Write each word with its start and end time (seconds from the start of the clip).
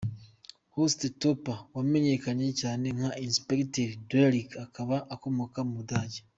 Horst 0.73 1.01
Tappert 1.19 1.65
wamenyekanye 1.75 2.47
cyane 2.61 2.85
nka 2.97 3.11
Inspecteur 3.27 3.89
Derrick 4.09 4.49
akaba 4.65 4.95
akomoka 5.15 5.59
mu 5.67 5.73
Budage. 5.79 6.19